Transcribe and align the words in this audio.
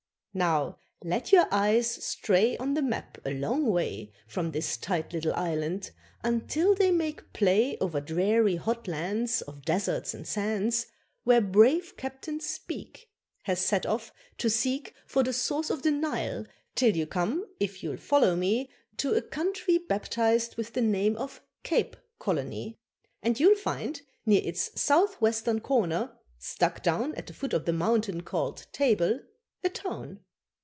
Now 0.33 0.77
let 1.03 1.33
your 1.33 1.45
eyes 1.51 1.89
stray 1.91 2.55
On 2.55 2.73
the 2.73 2.81
map, 2.81 3.17
a 3.25 3.31
long 3.33 3.67
way 3.67 4.13
From 4.27 4.51
this 4.51 4.77
tight 4.77 5.11
little 5.11 5.33
island, 5.33 5.91
until 6.23 6.73
they 6.73 6.89
make 6.89 7.33
play 7.33 7.77
Over 7.81 7.99
dreary 7.99 8.55
hot 8.55 8.87
lands 8.87 9.41
Of 9.41 9.63
deserts 9.63 10.13
and 10.13 10.25
sands, 10.25 10.85
Where 11.25 11.41
brave 11.41 11.97
Captain 11.97 12.39
Speke 12.39 13.09
Has 13.41 13.59
set 13.59 13.85
off 13.85 14.13
to 14.37 14.49
seek 14.49 14.93
For 15.05 15.21
the 15.21 15.33
source 15.33 15.69
of 15.69 15.81
the 15.81 15.91
Nile, 15.91 16.45
till 16.75 16.95
you 16.95 17.05
come, 17.07 17.45
if 17.59 17.83
you'll 17.83 17.97
follow 17.97 18.33
me, 18.37 18.69
To 18.99 19.13
a 19.15 19.21
country 19.21 19.79
baptized 19.79 20.55
with 20.55 20.71
the 20.71 20.81
name 20.81 21.17
of 21.17 21.41
Cape 21.63 21.97
Colony. 22.19 22.79
And 23.21 23.37
you'll 23.37 23.57
find, 23.57 24.01
near 24.25 24.41
its 24.45 24.79
south 24.81 25.19
western 25.19 25.59
corner, 25.59 26.13
stuck 26.37 26.81
down 26.81 27.15
At 27.15 27.27
the 27.27 27.33
foot 27.33 27.51
of 27.53 27.65
the 27.65 27.73
mountain 27.73 28.21
called 28.23 28.65
Table, 28.71 29.19
a 29.63 29.69
town. 29.69 30.19